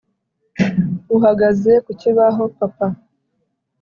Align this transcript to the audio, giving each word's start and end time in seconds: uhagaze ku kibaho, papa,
uhagaze 1.15 1.71
ku 1.85 1.91
kibaho, 2.01 2.43
papa, 2.57 2.87